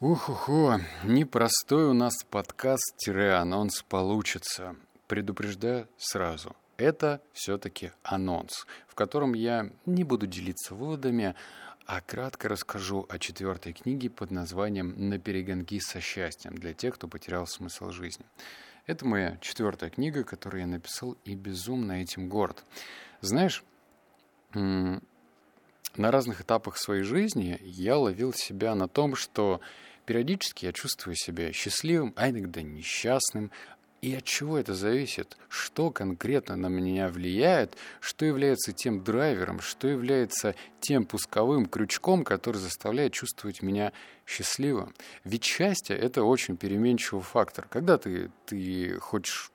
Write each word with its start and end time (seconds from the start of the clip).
Ух-уху, 0.00 0.74
непростой 1.02 1.86
у 1.86 1.92
нас 1.92 2.22
подкаст-анонс 2.22 3.82
получится. 3.82 4.76
Предупреждаю 5.08 5.88
сразу. 5.96 6.54
Это 6.76 7.20
все-таки 7.32 7.90
анонс, 8.04 8.64
в 8.86 8.94
котором 8.94 9.34
я 9.34 9.72
не 9.86 10.04
буду 10.04 10.28
делиться 10.28 10.76
выводами, 10.76 11.34
а 11.84 12.00
кратко 12.00 12.48
расскажу 12.48 13.06
о 13.08 13.18
четвертой 13.18 13.72
книге 13.72 14.08
под 14.08 14.30
названием 14.30 14.94
«На 15.08 15.18
перегонки 15.18 15.80
со 15.80 16.00
счастьем» 16.00 16.54
для 16.54 16.74
тех, 16.74 16.94
кто 16.94 17.08
потерял 17.08 17.48
смысл 17.48 17.90
жизни. 17.90 18.24
Это 18.86 19.04
моя 19.04 19.36
четвертая 19.40 19.90
книга, 19.90 20.22
которую 20.22 20.60
я 20.60 20.68
написал 20.68 21.16
и 21.24 21.34
безумно 21.34 22.00
этим 22.00 22.28
горд. 22.28 22.62
Знаешь, 23.20 23.64
на 25.98 26.10
разных 26.10 26.40
этапах 26.40 26.78
своей 26.78 27.02
жизни 27.02 27.58
я 27.62 27.98
ловил 27.98 28.32
себя 28.32 28.74
на 28.74 28.88
том, 28.88 29.14
что 29.14 29.60
Периодически 30.08 30.64
я 30.64 30.72
чувствую 30.72 31.16
себя 31.16 31.52
счастливым, 31.52 32.14
а 32.16 32.30
иногда 32.30 32.62
несчастным. 32.62 33.50
И 34.00 34.14
от 34.14 34.24
чего 34.24 34.56
это 34.56 34.72
зависит? 34.72 35.36
Что 35.50 35.90
конкретно 35.90 36.56
на 36.56 36.68
меня 36.68 37.10
влияет? 37.10 37.76
Что 38.00 38.24
является 38.24 38.72
тем 38.72 39.04
драйвером? 39.04 39.60
Что 39.60 39.86
является 39.86 40.54
тем 40.80 41.04
пусковым 41.04 41.66
крючком, 41.66 42.24
который 42.24 42.56
заставляет 42.56 43.12
чувствовать 43.12 43.60
меня 43.60 43.92
счастливым? 44.24 44.94
Ведь 45.24 45.44
счастье— 45.44 45.94
это 45.98 46.22
очень 46.22 46.56
переменчивый 46.56 47.22
фактор. 47.22 47.68
Когда 47.68 47.98
ты, 47.98 48.30
ты 48.46 48.98
хочешь 49.00 49.52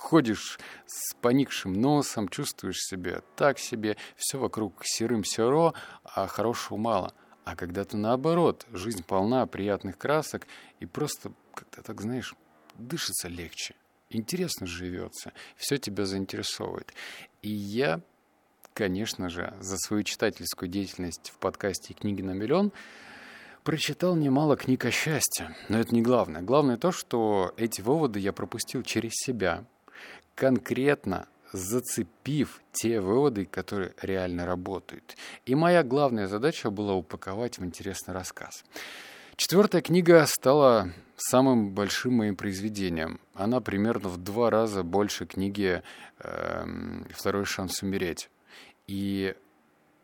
ходишь 0.00 0.58
с 0.86 1.14
поникшим 1.14 1.72
носом, 1.72 2.28
чувствуешь 2.28 2.80
себя 2.80 3.22
так 3.36 3.58
себе, 3.58 3.96
все 4.16 4.38
вокруг 4.38 4.82
серым 4.84 5.24
серо, 5.24 5.74
а 6.04 6.26
хорошего 6.26 6.76
мало— 6.78 7.14
а 7.50 7.56
когда-то 7.56 7.96
наоборот, 7.96 8.66
жизнь 8.72 9.02
полна 9.02 9.44
приятных 9.46 9.98
красок, 9.98 10.46
и 10.78 10.86
просто 10.86 11.32
как-то 11.52 11.82
так, 11.82 12.00
знаешь, 12.00 12.34
дышится 12.76 13.26
легче, 13.26 13.74
интересно 14.08 14.66
живется, 14.66 15.32
все 15.56 15.76
тебя 15.76 16.04
заинтересовывает. 16.04 16.92
И 17.42 17.50
я, 17.50 18.02
конечно 18.72 19.28
же, 19.30 19.52
за 19.60 19.78
свою 19.78 20.04
читательскую 20.04 20.68
деятельность 20.68 21.32
в 21.34 21.38
подкасте 21.38 21.94
«Книги 21.94 22.22
на 22.22 22.32
миллион» 22.32 22.72
прочитал 23.64 24.14
немало 24.14 24.56
книг 24.56 24.84
о 24.84 24.90
счастье. 24.90 25.54
Но 25.68 25.78
это 25.78 25.94
не 25.94 26.02
главное. 26.02 26.42
Главное 26.42 26.76
то, 26.76 26.92
что 26.92 27.52
эти 27.56 27.80
выводы 27.80 28.20
я 28.20 28.32
пропустил 28.32 28.82
через 28.82 29.12
себя, 29.14 29.64
конкретно 30.40 31.26
зацепив 31.52 32.62
те 32.72 33.00
выводы, 33.00 33.44
которые 33.44 33.92
реально 34.00 34.46
работают. 34.46 35.16
И 35.44 35.54
моя 35.54 35.82
главная 35.82 36.28
задача 36.28 36.70
была 36.70 36.94
упаковать 36.94 37.58
в 37.58 37.64
интересный 37.64 38.14
рассказ. 38.14 38.64
Четвертая 39.36 39.82
книга 39.82 40.24
стала 40.26 40.92
самым 41.16 41.72
большим 41.74 42.14
моим 42.14 42.36
произведением. 42.36 43.20
Она 43.34 43.60
примерно 43.60 44.08
в 44.08 44.16
два 44.16 44.48
раза 44.48 44.82
больше 44.82 45.26
книги 45.26 45.82
э, 46.20 46.64
«Второй 47.10 47.44
шанс 47.44 47.82
умереть». 47.82 48.30
И 48.86 49.34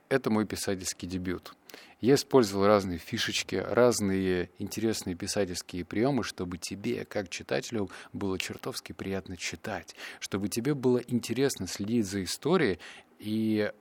это 0.09 0.31
мой 0.31 0.47
писательский 0.47 1.09
дебют. 1.09 1.55
Я 2.01 2.15
использовал 2.15 2.67
разные 2.67 2.99
фишечки, 2.99 3.57
разные 3.57 4.51
интересные 4.59 5.17
писательские 5.17 5.85
приемы, 5.85 6.25
чтобы 6.25 6.59
тебе, 6.59 7.05
как 7.05 7.31
читателю, 7.31 7.91
было 8.13 8.39
чертовски 8.39 8.93
приятно 8.93 9.37
читать, 9.37 9.95
чтобы 10.21 10.49
тебе 10.49 10.75
было 10.75 10.99
интересно 10.99 11.67
следить 11.67 12.07
за 12.07 12.23
историей 12.23 12.79
и 13.19 13.73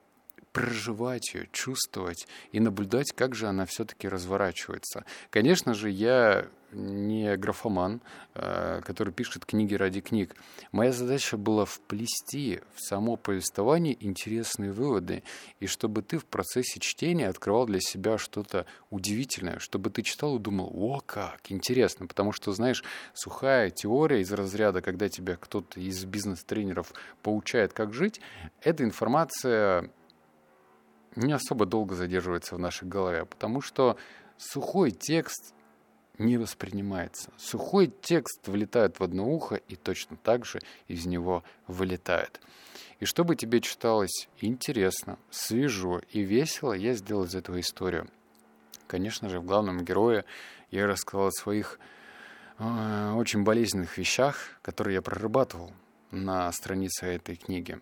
проживать 0.56 1.34
ее, 1.34 1.50
чувствовать 1.52 2.30
и 2.54 2.62
наблюдать, 2.62 3.12
как 3.12 3.36
же 3.36 3.48
она 3.48 3.66
все-таки 3.66 4.08
разворачивается. 4.08 5.04
Конечно 5.30 5.74
же, 5.74 5.90
я 5.90 6.48
не 6.72 7.36
графоман, 7.36 8.02
э, 8.36 8.80
который 8.86 9.12
пишет 9.14 9.46
книги 9.46 9.76
ради 9.76 10.00
книг. 10.00 10.34
Моя 10.72 10.94
задача 10.94 11.36
была 11.36 11.66
вплести 11.66 12.62
в 12.74 12.82
само 12.82 13.18
повествование 13.18 13.98
интересные 14.00 14.72
выводы, 14.72 15.24
и 15.60 15.68
чтобы 15.68 16.02
ты 16.02 16.18
в 16.18 16.26
процессе 16.26 16.80
чтения 16.80 17.28
открывал 17.28 17.66
для 17.66 17.82
себя 17.82 18.18
что-то 18.18 18.66
удивительное, 18.90 19.60
чтобы 19.60 19.90
ты 19.90 20.04
читал 20.04 20.38
и 20.38 20.40
думал, 20.40 20.72
о, 20.74 21.02
как, 21.06 21.52
интересно, 21.52 22.08
потому 22.08 22.32
что, 22.32 22.54
знаешь, 22.54 22.82
сухая 23.14 23.72
теория 23.72 24.22
из 24.22 24.32
разряда, 24.32 24.82
когда 24.82 25.10
тебя 25.10 25.36
кто-то 25.36 25.82
из 25.82 26.06
бизнес-тренеров 26.06 26.94
поучает, 27.24 27.74
как 27.74 27.94
жить, 27.94 28.22
эта 28.62 28.86
информация 28.86 29.92
не 31.16 31.34
особо 31.34 31.66
долго 31.66 31.96
задерживается 31.96 32.56
в 32.56 32.60
нашей 32.60 32.88
голове, 32.88 33.26
потому 33.26 33.62
что 33.62 33.98
сухой 34.38 34.92
текст 34.92 35.54
не 36.18 36.38
воспринимается. 36.38 37.32
Сухой 37.38 37.92
текст 38.02 38.48
влетает 38.48 39.00
в 39.00 39.04
одно 39.04 39.28
ухо 39.28 39.56
и 39.56 39.76
точно 39.76 40.18
так 40.18 40.46
же 40.46 40.62
из 40.88 41.06
него 41.06 41.44
вылетает. 41.68 42.40
И 43.00 43.06
чтобы 43.06 43.36
тебе 43.36 43.60
читалось 43.60 44.30
интересно, 44.40 45.20
свежо 45.30 46.02
и 46.12 46.22
весело, 46.22 46.74
я 46.74 46.94
сделал 46.94 47.26
из 47.26 47.36
этого 47.36 47.60
историю. 47.60 48.08
Конечно 48.88 49.30
же, 49.30 49.40
в 49.40 49.46
главном 49.46 49.84
герое 49.84 50.24
я 50.72 50.88
рассказал 50.88 51.28
о 51.28 51.32
своих 51.32 51.80
э, 52.60 53.12
очень 53.16 53.44
болезненных 53.44 53.98
вещах, 53.98 54.38
которые 54.62 54.96
я 54.96 55.02
прорабатывал 55.02 55.74
на 56.12 56.50
странице 56.54 57.08
этой 57.08 57.36
книги. 57.36 57.80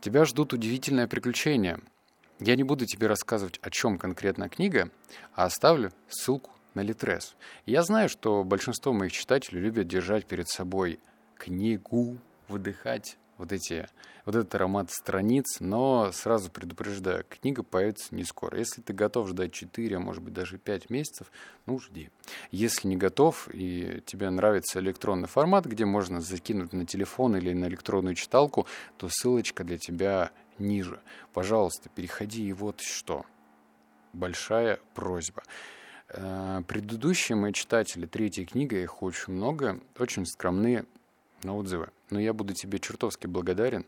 Тебя 0.00 0.24
ждут 0.24 0.52
удивительные 0.52 1.08
приключения– 1.08 1.80
я 2.40 2.56
не 2.56 2.64
буду 2.64 2.86
тебе 2.86 3.06
рассказывать, 3.06 3.58
о 3.62 3.70
чем 3.70 3.98
конкретно 3.98 4.48
книга, 4.48 4.90
а 5.34 5.44
оставлю 5.44 5.92
ссылку 6.08 6.50
на 6.74 6.80
Литрес. 6.80 7.36
Я 7.66 7.82
знаю, 7.82 8.08
что 8.08 8.44
большинство 8.44 8.92
моих 8.92 9.12
читателей 9.12 9.60
любят 9.60 9.86
держать 9.86 10.26
перед 10.26 10.48
собой 10.48 11.00
книгу, 11.36 12.18
выдыхать 12.48 13.18
вот 13.36 13.52
эти 13.52 13.86
вот 14.24 14.36
этот 14.36 14.54
аромат 14.54 14.90
страниц, 14.90 15.56
но 15.60 16.10
сразу 16.12 16.50
предупреждаю, 16.50 17.24
книга 17.28 17.62
появится 17.62 18.14
не 18.14 18.24
скоро. 18.24 18.58
Если 18.58 18.80
ты 18.80 18.92
готов 18.92 19.28
ждать 19.28 19.52
4, 19.52 19.96
а 19.96 20.00
может 20.00 20.22
быть 20.22 20.32
даже 20.32 20.56
5 20.56 20.88
месяцев, 20.88 21.30
ну 21.66 21.78
жди. 21.78 22.10
Если 22.50 22.88
не 22.88 22.96
готов 22.96 23.48
и 23.52 24.02
тебе 24.06 24.30
нравится 24.30 24.78
электронный 24.80 25.28
формат, 25.28 25.66
где 25.66 25.84
можно 25.84 26.20
закинуть 26.20 26.72
на 26.72 26.86
телефон 26.86 27.36
или 27.36 27.52
на 27.52 27.66
электронную 27.66 28.14
читалку, 28.14 28.66
то 28.96 29.08
ссылочка 29.10 29.64
для 29.64 29.78
тебя 29.78 30.30
ниже. 30.58 31.00
Пожалуйста, 31.32 31.88
переходи 31.88 32.48
и 32.48 32.52
вот 32.52 32.80
что. 32.80 33.24
Большая 34.12 34.78
просьба. 34.94 35.42
Э, 36.08 36.62
предыдущие 36.66 37.36
мои 37.36 37.52
читатели, 37.52 38.06
третья 38.06 38.44
книга, 38.44 38.76
их 38.76 39.02
очень 39.02 39.32
много, 39.32 39.80
очень 39.98 40.26
скромные 40.26 40.86
на 41.42 41.56
отзывы. 41.56 41.90
Но 42.10 42.20
я 42.20 42.32
буду 42.32 42.54
тебе 42.54 42.78
чертовски 42.78 43.26
благодарен, 43.26 43.86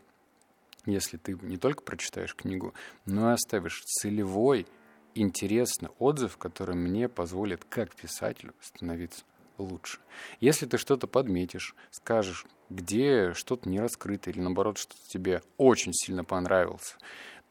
если 0.85 1.17
ты 1.17 1.37
не 1.41 1.57
только 1.57 1.83
прочитаешь 1.83 2.35
книгу, 2.35 2.73
но 3.05 3.31
и 3.31 3.33
оставишь 3.33 3.83
целевой, 3.83 4.67
интересный 5.15 5.89
отзыв, 5.99 6.37
который 6.37 6.75
мне 6.75 7.09
позволит 7.09 7.65
как 7.65 7.95
писателю 7.95 8.53
становиться 8.61 9.23
лучше. 9.57 9.99
Если 10.39 10.65
ты 10.65 10.77
что-то 10.77 11.07
подметишь, 11.07 11.75
скажешь, 11.91 12.45
где 12.69 13.33
что-то 13.33 13.69
не 13.69 13.79
раскрыто 13.79 14.29
или 14.29 14.39
наоборот 14.39 14.77
что-то 14.77 15.01
тебе 15.07 15.41
очень 15.57 15.93
сильно 15.93 16.23
понравилось, 16.23 16.97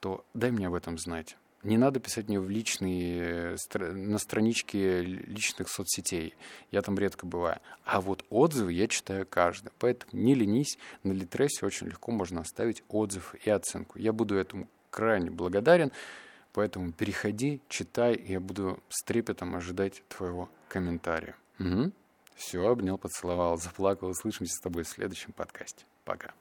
то 0.00 0.24
дай 0.34 0.50
мне 0.50 0.66
об 0.66 0.74
этом 0.74 0.98
знать. 0.98 1.36
Не 1.62 1.78
надо 1.78 1.98
писать 1.98 2.28
мне 2.28 2.38
в 2.38 2.48
личные, 2.48 3.56
на 3.74 4.18
страничке 4.18 5.00
личных 5.00 5.68
соцсетей. 5.68 6.34
Я 6.70 6.80
там 6.80 6.96
редко 6.96 7.26
бываю. 7.26 7.58
А 7.84 8.00
вот 8.00 8.24
отзывы 8.30 8.72
я 8.72 8.86
читаю 8.86 9.26
каждый. 9.26 9.72
Поэтому 9.80 10.12
не 10.12 10.34
ленись. 10.34 10.78
На 11.02 11.10
Литресе 11.10 11.66
очень 11.66 11.88
легко 11.88 12.12
можно 12.12 12.42
оставить 12.42 12.84
отзыв 12.88 13.34
и 13.44 13.50
оценку. 13.50 13.98
Я 13.98 14.12
буду 14.12 14.36
этому 14.36 14.68
крайне 14.90 15.30
благодарен. 15.30 15.90
Поэтому 16.52 16.92
переходи, 16.92 17.60
читай, 17.68 18.16
я 18.28 18.38
буду 18.38 18.80
с 18.88 19.02
трепетом 19.02 19.56
ожидать 19.56 20.04
твоего 20.08 20.48
комментария. 20.68 21.34
Угу. 21.58 21.92
Все, 22.34 22.66
обнял, 22.66 22.98
поцеловал, 22.98 23.56
заплакал. 23.56 24.08
Услышимся 24.08 24.54
с 24.54 24.60
тобой 24.60 24.82
в 24.84 24.88
следующем 24.88 25.32
подкасте. 25.32 25.84
Пока. 26.04 26.34